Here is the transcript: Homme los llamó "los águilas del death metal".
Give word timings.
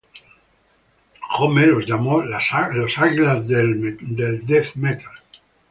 Homme 1.37 1.67
los 1.67 1.85
llamó 1.85 2.23
"los 2.23 2.97
águilas 2.97 3.47
del 3.47 4.41
death 4.47 4.73
metal". 4.73 5.13